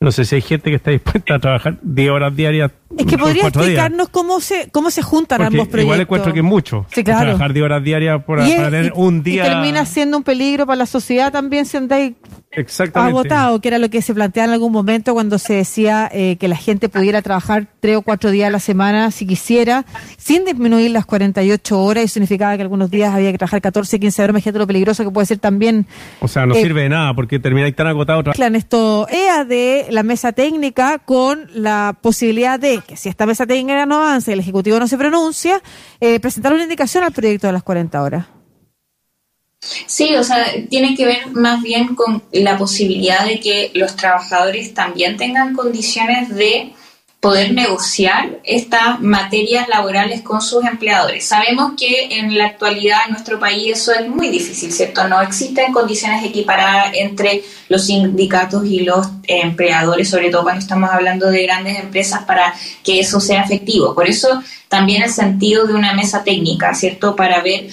No 0.00 0.10
sé 0.10 0.24
si 0.24 0.34
hay 0.34 0.42
gente 0.42 0.70
que 0.70 0.76
está 0.76 0.90
dispuesta 0.90 1.36
a 1.36 1.38
trabajar 1.38 1.76
10 1.82 2.10
horas 2.10 2.34
diarias. 2.34 2.72
Es 2.98 3.06
que 3.06 3.16
podría 3.16 3.46
explicarnos 3.46 4.08
cómo 4.08 4.40
se 4.40 4.68
cómo 4.70 4.90
se 4.90 5.02
juntan 5.02 5.40
ambos 5.40 5.68
proyectos. 5.68 5.82
Igual 5.82 6.00
encuentro 6.00 6.32
que 6.32 6.40
es 6.40 6.44
mucho. 6.44 6.86
Sí, 6.92 7.04
claro. 7.04 7.26
Trabajar 7.26 7.52
10 7.52 7.64
horas 7.64 7.84
diarias 7.84 8.24
para 8.24 8.44
tener 8.44 8.92
un 8.94 9.22
día. 9.22 9.46
Y 9.46 9.48
termina 9.48 9.86
siendo 9.86 10.16
un 10.16 10.22
peligro 10.24 10.66
para 10.66 10.76
la 10.76 10.86
sociedad 10.86 11.32
también 11.32 11.66
si 11.66 11.76
andáis 11.76 12.14
agotado, 12.94 13.60
que 13.60 13.68
era 13.68 13.78
lo 13.78 13.90
que 13.90 14.02
se 14.02 14.14
planteaba 14.14 14.46
en 14.46 14.52
algún 14.54 14.72
momento 14.72 15.12
cuando 15.12 15.38
se 15.38 15.54
decía 15.54 16.10
eh, 16.12 16.36
que 16.36 16.48
la 16.48 16.56
gente 16.56 16.88
pudiera 16.88 17.22
trabajar 17.22 17.66
tres 17.80 17.96
o 17.96 18.02
cuatro 18.02 18.30
días 18.30 18.48
a 18.48 18.50
la 18.50 18.58
semana 18.58 19.10
si 19.10 19.26
quisiera, 19.26 19.84
sin 20.16 20.44
disminuir 20.44 20.90
las 20.90 21.06
48 21.06 21.80
horas, 21.80 22.04
y 22.04 22.08
significaba 22.08 22.56
que 22.56 22.62
algunos 22.62 22.90
días 22.90 23.14
había 23.14 23.30
que 23.32 23.38
trabajar 23.38 23.60
14, 23.60 24.00
15 24.00 24.22
horas, 24.22 24.30
imagínate 24.30 24.58
lo 24.58 24.66
peligroso 24.66 25.04
que 25.04 25.10
puede 25.10 25.26
ser 25.26 25.38
también. 25.38 25.86
O 26.20 26.28
sea, 26.28 26.46
no 26.46 26.54
eh, 26.54 26.62
sirve 26.62 26.82
de 26.82 26.88
nada 26.88 27.14
porque 27.14 27.38
termináis 27.38 27.76
tan 27.76 27.86
agotado. 27.86 28.22
En 28.48 28.56
esto 28.56 29.06
EA 29.10 29.44
de 29.44 29.86
la 29.90 30.02
mesa 30.02 30.32
técnica 30.32 30.98
con 30.98 31.48
la 31.54 31.96
posibilidad 32.00 32.58
de 32.58 32.80
que 32.88 32.96
si 32.96 33.10
esta 33.10 33.26
mesa 33.26 33.46
técnica 33.46 33.84
no 33.84 33.96
avanza 33.96 34.30
y 34.30 34.34
el 34.34 34.40
Ejecutivo 34.40 34.78
no 34.78 34.88
se 34.88 34.96
pronuncia, 34.96 35.62
eh, 36.00 36.18
presentar 36.18 36.54
una 36.54 36.62
indicación 36.62 37.04
al 37.04 37.12
proyecto 37.12 37.46
de 37.46 37.52
las 37.52 37.62
40 37.62 38.02
horas. 38.02 38.26
Sí, 39.86 40.16
o 40.16 40.24
sea, 40.24 40.46
tiene 40.70 40.96
que 40.96 41.04
ver 41.04 41.30
más 41.32 41.62
bien 41.62 41.94
con 41.94 42.22
la 42.32 42.56
posibilidad 42.56 43.26
de 43.26 43.40
que 43.40 43.70
los 43.74 43.94
trabajadores 43.94 44.72
también 44.72 45.16
tengan 45.16 45.54
condiciones 45.54 46.34
de 46.34 46.72
poder 47.20 47.52
negociar 47.52 48.38
estas 48.44 49.00
materias 49.00 49.68
laborales 49.68 50.22
con 50.22 50.40
sus 50.40 50.64
empleadores. 50.64 51.24
Sabemos 51.24 51.72
que 51.76 52.16
en 52.18 52.38
la 52.38 52.46
actualidad 52.46 52.98
en 53.06 53.12
nuestro 53.12 53.40
país 53.40 53.72
eso 53.80 53.92
es 53.92 54.08
muy 54.08 54.28
difícil, 54.28 54.72
¿cierto? 54.72 55.08
No 55.08 55.20
existen 55.20 55.72
condiciones 55.72 56.24
equiparadas 56.24 56.92
entre 56.94 57.42
los 57.68 57.86
sindicatos 57.86 58.64
y 58.66 58.80
los 58.80 59.08
empleadores, 59.26 60.08
sobre 60.08 60.30
todo 60.30 60.44
cuando 60.44 60.60
estamos 60.60 60.90
hablando 60.90 61.28
de 61.28 61.42
grandes 61.42 61.80
empresas, 61.80 62.22
para 62.22 62.54
que 62.84 63.00
eso 63.00 63.18
sea 63.18 63.42
efectivo. 63.42 63.96
Por 63.96 64.08
eso 64.08 64.40
también 64.68 65.02
el 65.02 65.10
sentido 65.10 65.66
de 65.66 65.74
una 65.74 65.94
mesa 65.94 66.22
técnica, 66.22 66.72
¿cierto? 66.74 67.16
Para 67.16 67.42
ver 67.42 67.68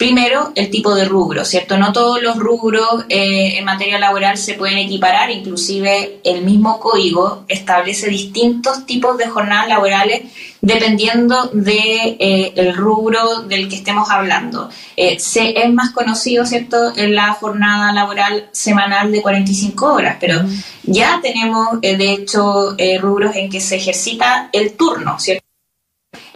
Primero, 0.00 0.52
el 0.54 0.70
tipo 0.70 0.94
de 0.94 1.04
rubro, 1.04 1.44
¿cierto? 1.44 1.76
No 1.76 1.92
todos 1.92 2.22
los 2.22 2.38
rubros 2.38 3.04
eh, 3.10 3.58
en 3.58 3.66
materia 3.66 3.98
laboral 3.98 4.38
se 4.38 4.54
pueden 4.54 4.78
equiparar, 4.78 5.30
inclusive 5.30 6.20
el 6.24 6.40
mismo 6.40 6.80
código 6.80 7.44
establece 7.48 8.08
distintos 8.08 8.86
tipos 8.86 9.18
de 9.18 9.28
jornadas 9.28 9.68
laborales 9.68 10.22
dependiendo 10.62 11.50
de 11.52 12.16
eh, 12.18 12.52
el 12.56 12.74
rubro 12.74 13.42
del 13.42 13.68
que 13.68 13.76
estemos 13.76 14.10
hablando. 14.10 14.70
Eh, 14.96 15.20
se, 15.20 15.62
es 15.62 15.70
más 15.70 15.90
conocido, 15.90 16.46
¿cierto?, 16.46 16.96
en 16.96 17.14
la 17.14 17.34
jornada 17.34 17.92
laboral 17.92 18.48
semanal 18.52 19.12
de 19.12 19.20
45 19.20 19.84
horas, 19.92 20.16
pero 20.18 20.40
ya 20.82 21.20
tenemos, 21.20 21.78
de 21.82 22.12
hecho, 22.12 22.74
rubros 23.02 23.36
en 23.36 23.50
que 23.50 23.60
se 23.60 23.76
ejercita 23.76 24.48
el 24.50 24.78
turno, 24.78 25.18
¿cierto? 25.18 25.49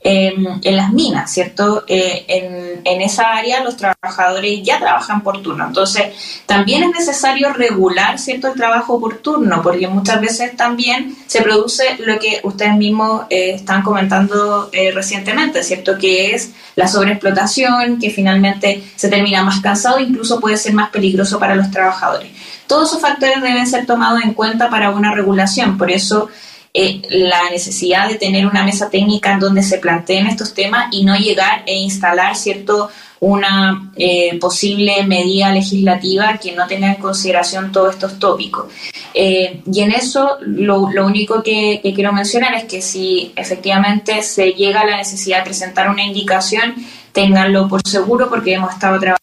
En, 0.06 0.76
las 0.76 0.92
minas, 0.92 1.32
¿cierto? 1.32 1.84
Eh, 1.88 2.26
en, 2.28 2.82
en, 2.84 3.00
esa 3.00 3.32
área 3.32 3.64
los 3.64 3.78
trabajadores 3.78 4.62
ya 4.62 4.78
trabajan 4.78 5.22
por 5.22 5.40
turno. 5.40 5.66
Entonces, 5.66 6.42
también 6.44 6.82
es 6.82 6.90
necesario 6.90 7.54
regular, 7.54 8.18
¿cierto?, 8.18 8.48
el 8.48 8.54
trabajo 8.54 9.00
por 9.00 9.16
turno, 9.18 9.62
porque 9.62 9.88
muchas 9.88 10.20
veces 10.20 10.54
también 10.56 11.16
se 11.26 11.40
produce 11.40 11.84
lo 12.00 12.18
que 12.18 12.40
ustedes 12.42 12.76
mismos 12.76 13.22
eh, 13.30 13.52
están 13.54 13.82
comentando 13.82 14.68
eh, 14.74 14.92
recientemente, 14.92 15.62
¿cierto?, 15.62 15.96
que 15.96 16.34
es 16.34 16.50
la 16.76 16.86
sobreexplotación, 16.86 17.98
que 17.98 18.10
finalmente 18.10 18.84
se 18.96 19.08
termina 19.08 19.42
más 19.42 19.60
cansado, 19.60 19.98
incluso 20.00 20.38
puede 20.38 20.58
ser 20.58 20.74
más 20.74 20.90
peligroso 20.90 21.38
para 21.38 21.54
los 21.54 21.70
trabajadores. 21.70 22.28
Todos 22.66 22.90
esos 22.90 23.00
factores 23.00 23.40
deben 23.40 23.66
ser 23.66 23.86
tomados 23.86 24.22
en 24.22 24.34
cuenta 24.34 24.68
para 24.68 24.90
una 24.90 25.14
regulación, 25.14 25.78
por 25.78 25.90
eso 25.90 26.28
eh, 26.76 27.02
la 27.08 27.50
necesidad 27.50 28.08
de 28.08 28.16
tener 28.16 28.46
una 28.46 28.64
mesa 28.64 28.90
técnica 28.90 29.32
en 29.32 29.38
donde 29.38 29.62
se 29.62 29.78
planteen 29.78 30.26
estos 30.26 30.54
temas 30.54 30.88
y 30.90 31.04
no 31.04 31.16
llegar 31.16 31.62
e 31.66 31.76
instalar 31.76 32.34
cierto 32.34 32.90
una 33.20 33.92
eh, 33.96 34.36
posible 34.40 35.04
medida 35.04 35.52
legislativa 35.52 36.36
que 36.36 36.50
no 36.50 36.66
tenga 36.66 36.88
en 36.88 37.00
consideración 37.00 37.70
todos 37.70 37.94
estos 37.94 38.18
tópicos. 38.18 38.66
Eh, 39.14 39.62
y 39.72 39.80
en 39.82 39.92
eso 39.92 40.38
lo, 40.40 40.90
lo 40.90 41.06
único 41.06 41.44
que, 41.44 41.80
quiero 41.94 42.12
mencionar 42.12 42.54
es 42.54 42.64
que 42.64 42.82
si 42.82 43.32
efectivamente 43.36 44.20
se 44.22 44.50
llega 44.50 44.80
a 44.80 44.84
la 44.84 44.96
necesidad 44.96 45.38
de 45.38 45.44
presentar 45.44 45.88
una 45.88 46.02
indicación, 46.02 46.74
ténganlo 47.12 47.68
por 47.68 47.86
seguro 47.86 48.28
porque 48.28 48.54
hemos 48.54 48.72
estado 48.72 48.98
trabajando. 48.98 49.20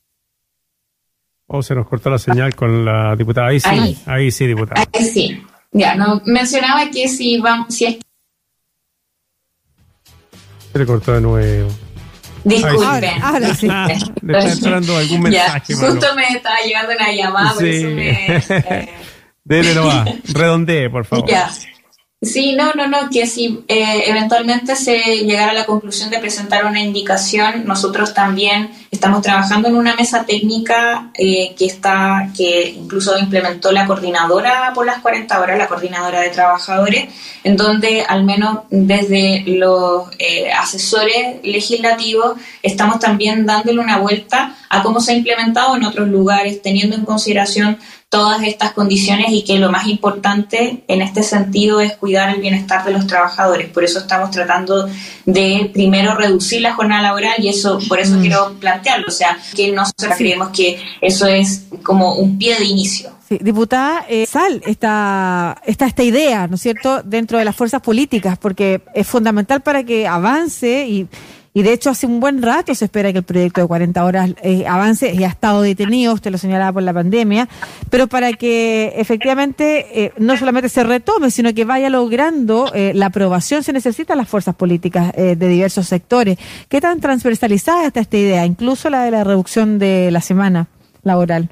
Oh, 1.47 1.61
se 1.61 1.75
nos 1.75 1.85
cortó 1.85 2.09
la 2.09 2.17
señal 2.17 2.55
con 2.55 2.85
la 2.85 3.13
diputada. 3.17 3.47
Ahí 3.47 3.59
sí, 3.59 3.97
ahí, 4.05 4.31
sí, 4.31 4.47
diputada. 4.47 4.85
Ahí 4.93 5.03
sí. 5.03 5.43
Ya, 5.71 5.95
no, 5.95 6.21
mencionaba 6.25 6.89
que 6.91 7.07
si, 7.07 7.39
vamos, 7.39 7.73
si 7.73 7.85
es... 7.85 7.97
Se 10.71 10.79
le 10.79 10.85
cortó 10.85 11.13
de 11.13 11.21
nuevo. 11.21 11.69
Disculpen. 12.43 13.21
Ahora, 13.21 13.53
sí. 13.53 13.67
Le 14.21 14.37
está 14.37 14.51
entrando 14.51 14.97
algún 14.97 15.21
mensaje. 15.21 15.73
Ya, 15.73 15.79
justo 15.79 16.15
me 16.15 16.27
estaba 16.29 16.59
llegando 16.61 16.93
una 16.93 17.11
llamada, 17.11 17.53
por 17.53 17.65
eso 17.65 17.87
me... 17.87 18.37
Eh... 18.37 18.89
Dele 19.43 19.73
va. 19.79 20.05
redondee, 20.33 20.89
por 20.89 21.05
favor. 21.05 21.27
Ya. 21.27 21.49
Sí, 22.23 22.53
no, 22.53 22.73
no, 22.75 22.85
no, 22.85 23.09
que 23.09 23.25
si 23.25 23.63
eh, 23.67 24.03
eventualmente 24.05 24.75
se 24.75 24.99
llegara 25.25 25.53
a 25.53 25.55
la 25.55 25.65
conclusión 25.65 26.11
de 26.11 26.19
presentar 26.19 26.65
una 26.65 26.79
indicación, 26.79 27.65
nosotros 27.65 28.13
también 28.13 28.69
estamos 28.91 29.23
trabajando 29.23 29.69
en 29.69 29.75
una 29.75 29.95
mesa 29.95 30.23
técnica 30.23 31.09
eh, 31.15 31.55
que 31.57 31.65
está, 31.65 32.29
que 32.37 32.75
incluso 32.77 33.17
implementó 33.17 33.71
la 33.71 33.87
coordinadora 33.87 34.71
por 34.75 34.85
las 34.85 34.99
40 34.99 35.41
horas, 35.41 35.57
la 35.57 35.67
coordinadora 35.67 36.19
de 36.21 36.29
trabajadores, 36.29 37.07
en 37.43 37.57
donde 37.57 38.03
al 38.07 38.23
menos 38.23 38.59
desde 38.69 39.43
los 39.47 40.09
eh, 40.19 40.51
asesores 40.51 41.43
legislativos 41.43 42.37
estamos 42.61 42.99
también 42.99 43.47
dándole 43.47 43.79
una 43.79 43.97
vuelta 43.97 44.55
a 44.69 44.83
cómo 44.83 45.01
se 45.01 45.13
ha 45.13 45.15
implementado 45.15 45.75
en 45.75 45.85
otros 45.85 46.07
lugares, 46.07 46.61
teniendo 46.61 46.95
en 46.95 47.03
consideración 47.03 47.79
todas 48.11 48.43
estas 48.43 48.73
condiciones 48.73 49.27
y 49.29 49.45
que 49.45 49.57
lo 49.57 49.71
más 49.71 49.87
importante 49.87 50.83
en 50.85 51.01
este 51.01 51.23
sentido 51.23 51.79
es 51.79 51.93
cuidar 51.95 52.35
el 52.35 52.41
bienestar 52.41 52.83
de 52.83 52.91
los 52.91 53.07
trabajadores. 53.07 53.69
Por 53.69 53.85
eso 53.85 53.99
estamos 53.99 54.31
tratando 54.31 54.89
de 55.25 55.71
primero 55.71 56.13
reducir 56.13 56.59
la 56.59 56.73
jornada 56.73 57.03
laboral 57.03 57.35
y 57.37 57.47
eso, 57.47 57.79
por 57.87 58.01
eso 58.01 58.17
mm. 58.17 58.19
quiero 58.19 58.53
plantearlo, 58.59 59.05
o 59.07 59.11
sea, 59.11 59.39
que 59.55 59.71
nosotros 59.71 60.13
creemos 60.17 60.49
que 60.49 60.77
eso 60.99 61.25
es 61.25 61.67
como 61.83 62.15
un 62.15 62.37
pie 62.37 62.59
de 62.59 62.65
inicio. 62.65 63.11
Sí, 63.29 63.39
diputada, 63.41 64.05
eh, 64.09 64.25
sal 64.25 64.61
esta, 64.65 65.61
esta, 65.65 65.85
esta 65.85 66.03
idea, 66.03 66.47
¿no 66.47 66.55
es 66.55 66.61
cierto?, 66.61 67.01
dentro 67.03 67.37
de 67.37 67.45
las 67.45 67.55
fuerzas 67.55 67.81
políticas, 67.81 68.37
porque 68.37 68.81
es 68.93 69.07
fundamental 69.07 69.61
para 69.61 69.85
que 69.85 70.05
avance 70.05 70.85
y 70.85 71.07
y 71.53 71.63
de 71.63 71.73
hecho, 71.73 71.89
hace 71.89 72.07
un 72.07 72.21
buen 72.21 72.41
rato 72.41 72.73
se 72.73 72.85
espera 72.85 73.11
que 73.11 73.17
el 73.17 73.23
proyecto 73.25 73.59
de 73.61 73.67
40 73.67 74.05
horas 74.05 74.29
eh, 74.41 74.65
avance 74.65 75.13
y 75.13 75.25
ha 75.25 75.27
estado 75.27 75.61
detenido, 75.61 76.13
usted 76.13 76.31
lo 76.31 76.37
señalaba 76.37 76.71
por 76.73 76.83
la 76.83 76.93
pandemia, 76.93 77.49
pero 77.89 78.07
para 78.07 78.31
que 78.33 78.93
efectivamente 78.95 80.05
eh, 80.05 80.13
no 80.17 80.37
solamente 80.37 80.69
se 80.69 80.83
retome, 80.83 81.29
sino 81.29 81.53
que 81.53 81.65
vaya 81.65 81.89
logrando 81.89 82.71
eh, 82.73 82.93
la 82.95 83.07
aprobación, 83.07 83.63
se 83.63 83.73
necesitan 83.73 84.17
las 84.17 84.29
fuerzas 84.29 84.55
políticas 84.55 85.11
de 85.13 85.35
diversos 85.35 85.87
sectores. 85.87 86.37
¿Qué 86.69 86.79
tan 86.79 86.99
transversalizada 87.01 87.87
está 87.87 87.99
esta 87.99 88.17
idea, 88.17 88.45
incluso 88.45 88.89
la 88.89 89.03
de 89.03 89.11
la 89.11 89.23
reducción 89.23 89.77
de 89.77 90.09
la 90.11 90.21
semana 90.21 90.67
laboral? 91.03 91.49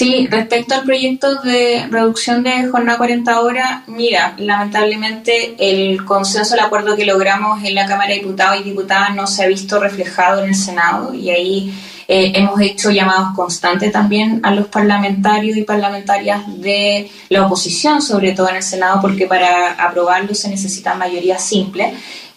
Sí, 0.00 0.26
respecto 0.30 0.74
al 0.74 0.84
proyecto 0.84 1.42
de 1.42 1.86
reducción 1.90 2.42
de 2.42 2.66
jornada 2.68 2.96
40 2.96 3.38
horas, 3.42 3.82
mira, 3.86 4.34
lamentablemente 4.38 5.54
el 5.58 6.06
consenso, 6.06 6.54
el 6.54 6.60
acuerdo 6.60 6.96
que 6.96 7.04
logramos 7.04 7.62
en 7.62 7.74
la 7.74 7.84
Cámara 7.84 8.08
de 8.08 8.20
Diputados 8.20 8.58
y 8.58 8.62
Diputadas 8.62 9.14
no 9.14 9.26
se 9.26 9.44
ha 9.44 9.46
visto 9.46 9.78
reflejado 9.78 10.42
en 10.42 10.48
el 10.48 10.54
Senado 10.54 11.12
y 11.12 11.28
ahí 11.28 11.74
eh, 12.08 12.32
hemos 12.34 12.58
hecho 12.62 12.90
llamados 12.90 13.36
constantes 13.36 13.92
también 13.92 14.40
a 14.42 14.54
los 14.54 14.68
parlamentarios 14.68 15.58
y 15.58 15.64
parlamentarias 15.64 16.44
de 16.62 17.10
la 17.28 17.44
oposición, 17.44 18.00
sobre 18.00 18.32
todo 18.32 18.48
en 18.48 18.56
el 18.56 18.62
Senado, 18.62 19.02
porque 19.02 19.26
para 19.26 19.72
aprobarlo 19.72 20.34
se 20.34 20.48
necesita 20.48 20.94
mayoría 20.94 21.38
simple. 21.38 21.92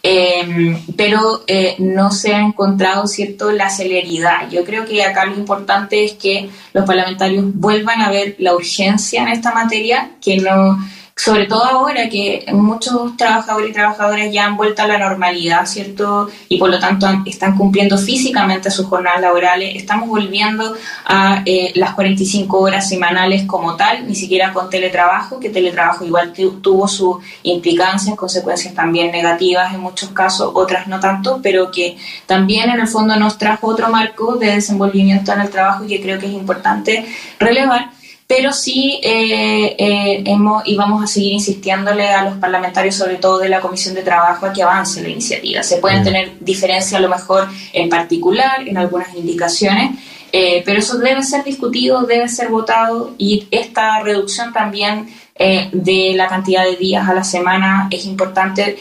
Em, 0.06 0.78
pero 0.98 1.46
eh, 1.48 1.78
no 1.80 2.12
se 2.12 2.36
ha 2.36 2.42
encontrado 2.42 3.08
cierto 3.08 3.54
la 3.54 3.70
celeridad. 3.70 4.50
Yo 4.52 4.66
creo 4.66 4.86
que 4.86 5.02
acá 5.02 5.26
lo 5.26 5.34
importante 5.34 6.04
es 6.04 6.14
que 6.14 6.50
los 6.74 6.84
parlamentarios 6.84 7.46
vuelvan 7.54 8.02
a 8.02 8.12
ver 8.12 8.36
la 8.40 8.54
urgencia 8.54 9.22
en 9.22 9.30
esta 9.30 9.54
materia, 9.54 10.12
que 10.22 10.38
no 10.38 10.78
sobre 11.16 11.46
todo 11.46 11.64
ahora 11.64 12.10
que 12.10 12.44
muchos 12.54 13.16
trabajadores 13.18 13.70
y 13.70 13.74
trabajadoras 13.74 14.34
ya 14.34 14.46
han 14.46 14.58
vuelto 14.58 14.82
a 14.82 14.88
la 14.88 14.98
normalidad, 14.98 15.66
¿cierto? 15.68 16.28
Y 16.50 16.58
por 16.58 16.72
lo 16.72 16.80
tanto 16.80 17.08
están 17.26 17.56
cumpliendo 17.56 17.98
físicamente 18.00 18.72
sus 18.72 18.88
jornadas 18.88 19.22
laborales, 19.22 19.76
estamos 19.76 20.10
volviendo 20.10 20.76
a 21.06 21.44
eh, 21.46 21.72
las 21.76 21.94
45 21.94 22.60
horas 22.60 22.90
semanales 22.90 23.44
como 23.46 23.76
tal, 23.76 24.08
ni 24.08 24.16
siquiera 24.16 24.52
con 24.54 24.72
teletrabajo, 24.72 25.40
que 25.40 25.50
teletrabajo 25.50 26.04
igual 26.04 26.34
tuvo 26.62 26.88
sus 26.88 27.18
implicancias, 27.44 28.16
consecuencias 28.16 28.74
también 28.74 29.12
negativas 29.12 29.72
en 29.74 29.82
muchos 29.82 30.10
casos, 30.10 30.52
otras 30.56 30.88
no 30.88 31.00
tanto, 31.00 31.40
pero 31.44 31.70
que 31.70 31.96
también 32.26 32.72
en 32.72 32.80
el 32.80 32.88
fondo 32.88 33.16
nos 33.18 33.38
trajo 33.38 33.68
otro 33.68 33.90
marco 33.90 34.36
de 34.36 34.56
desenvolvimiento 34.56 35.32
en 35.32 35.42
el 35.42 35.50
trabajo 35.52 35.84
y 35.84 35.88
que 35.88 36.02
creo 36.02 36.20
que 36.20 36.26
es 36.26 36.34
importante 36.34 37.06
relevar 37.40 37.92
pero 38.36 38.52
sí 38.52 39.00
eh, 39.04 39.76
eh, 39.78 40.24
hemos, 40.26 40.64
y 40.66 40.76
vamos 40.76 41.04
a 41.04 41.06
seguir 41.06 41.34
insistiéndole 41.34 42.10
a 42.10 42.24
los 42.24 42.38
parlamentarios, 42.38 42.96
sobre 42.96 43.18
todo 43.18 43.38
de 43.38 43.48
la 43.48 43.62
Comisión 43.62 43.94
de 43.94 44.02
Trabajo, 44.02 44.48
a 44.48 44.52
que 44.52 44.64
avance 44.64 45.04
la 45.04 45.10
iniciativa. 45.10 45.62
Se 45.62 45.78
pueden 45.78 46.04
tener 46.04 46.32
diferencias 46.40 46.96
a 46.96 47.00
lo 47.00 47.10
mejor 47.10 47.48
en 47.74 47.90
particular, 47.90 48.68
en 48.68 48.76
algunas 48.80 49.14
indicaciones, 49.14 50.00
eh, 50.32 50.64
pero 50.66 50.80
eso 50.80 50.98
debe 50.98 51.22
ser 51.22 51.44
discutido, 51.44 52.08
debe 52.08 52.28
ser 52.28 52.50
votado 52.50 53.14
y 53.20 53.48
esta 53.52 54.00
reducción 54.00 54.52
también 54.52 55.14
de 55.36 56.14
la 56.16 56.28
cantidad 56.28 56.64
de 56.64 56.76
días 56.76 57.08
a 57.08 57.14
la 57.14 57.24
semana 57.24 57.88
es 57.92 58.06
importante 58.06 58.78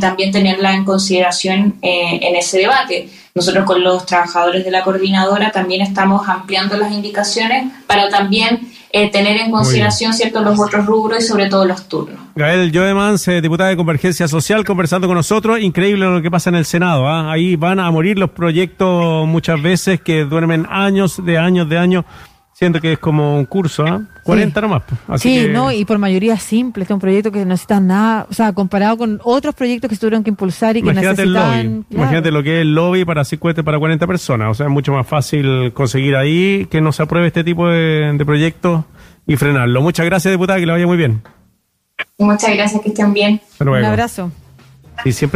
también 0.00 0.32
tenerla 0.32 0.74
en 0.74 0.84
consideración 0.84 1.78
en 1.80 2.36
ese 2.36 2.58
debate. 2.58 3.08
Nosotros 3.32 3.64
con 3.64 3.82
los 3.82 4.04
trabajadores 4.04 4.64
de 4.64 4.72
la 4.72 4.82
coordinadora 4.82 5.52
también 5.52 5.82
estamos 5.82 6.28
ampliando 6.28 6.76
las 6.76 6.90
indicaciones 6.90 7.72
para 7.86 8.08
también 8.08 8.72
eh, 8.96 9.10
tener 9.10 9.40
en 9.40 9.50
consideración 9.50 10.12
cierto 10.12 10.40
los 10.40 10.56
otros 10.60 10.86
rubros 10.86 11.18
y 11.18 11.26
sobre 11.26 11.48
todo 11.48 11.64
los 11.64 11.88
turnos. 11.88 12.16
Gael 12.36 12.70
Joemans, 12.72 13.26
eh, 13.26 13.40
diputada 13.40 13.70
de 13.70 13.76
Convergencia 13.76 14.28
Social, 14.28 14.64
conversando 14.64 15.08
con 15.08 15.16
nosotros. 15.16 15.58
Increíble 15.58 16.06
lo 16.06 16.22
que 16.22 16.30
pasa 16.30 16.50
en 16.50 16.54
el 16.54 16.64
Senado. 16.64 17.08
¿ah? 17.08 17.32
Ahí 17.32 17.56
van 17.56 17.80
a 17.80 17.90
morir 17.90 18.20
los 18.20 18.30
proyectos 18.30 19.26
muchas 19.26 19.60
veces 19.60 20.00
que 20.00 20.24
duermen 20.24 20.64
años 20.70 21.24
de 21.24 21.38
años 21.38 21.68
de 21.68 21.76
años 21.76 22.04
Siento 22.54 22.80
que 22.80 22.92
es 22.92 22.98
como 23.00 23.36
un 23.36 23.46
curso, 23.46 23.84
¿ah? 23.84 24.00
40 24.22 24.60
nomás. 24.60 24.82
pues. 24.88 25.00
Así 25.08 25.28
sí, 25.40 25.46
que- 25.46 25.52
no, 25.52 25.72
y 25.72 25.84
por 25.84 25.98
mayoría 25.98 26.36
simple. 26.38 26.82
Este 26.84 26.92
es 26.92 26.94
un 26.94 27.00
proyecto 27.00 27.32
que 27.32 27.40
no 27.40 27.46
necesita 27.46 27.80
nada, 27.80 28.26
o 28.30 28.32
sea, 28.32 28.52
comparado 28.52 28.96
con 28.96 29.20
otros 29.24 29.54
proyectos 29.56 29.88
que 29.88 29.96
se 29.96 30.00
tuvieron 30.00 30.22
que 30.22 30.30
impulsar 30.30 30.76
y 30.76 30.82
que 30.82 30.90
Imagínate 30.90 31.22
el 31.22 31.32
lobby. 31.32 31.44
claro. 31.62 31.84
Imagínate 31.90 32.30
lo 32.30 32.42
que 32.44 32.56
es 32.56 32.62
el 32.62 32.74
lobby 32.74 33.04
para 33.04 33.24
50, 33.24 33.64
para 33.64 33.78
40 33.80 34.06
personas. 34.06 34.50
O 34.50 34.54
sea, 34.54 34.66
es 34.66 34.72
mucho 34.72 34.92
más 34.92 35.06
fácil 35.06 35.72
conseguir 35.74 36.14
ahí 36.14 36.66
que 36.70 36.80
no 36.80 36.92
se 36.92 37.02
apruebe 37.02 37.26
este 37.26 37.42
tipo 37.42 37.66
de, 37.68 38.12
de 38.16 38.24
proyectos 38.24 38.84
y 39.26 39.34
frenarlo. 39.36 39.80
Muchas 39.82 40.06
gracias, 40.06 40.32
diputada, 40.32 40.60
que 40.60 40.66
le 40.66 40.72
vaya 40.72 40.86
muy 40.86 40.96
bien. 40.96 41.22
Muchas 42.18 42.54
gracias, 42.54 42.80
que 42.82 42.88
estén 42.90 43.12
bien. 43.12 43.40
Un 43.58 43.84
abrazo. 43.84 44.30
Y 45.04 45.10
siempre 45.10 45.32